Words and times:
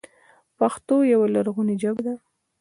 پښتو 0.57 0.95
یوه 1.13 1.27
لرغونې 1.35 1.75
ژبه 1.81 2.01
ده. 2.07 2.15